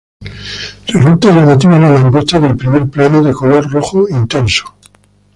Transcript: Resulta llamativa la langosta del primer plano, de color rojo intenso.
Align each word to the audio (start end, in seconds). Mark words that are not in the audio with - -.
Resulta 0.87 1.27
llamativa 1.31 1.77
la 1.77 1.91
langosta 1.91 2.39
del 2.39 2.57
primer 2.57 2.89
plano, 2.89 3.21
de 3.21 3.33
color 3.33 3.69
rojo 3.71 4.09
intenso. 4.09 4.75